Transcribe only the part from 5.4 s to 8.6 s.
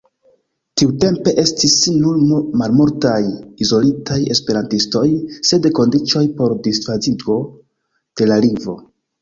sen kondiĉoj por disvastigo de la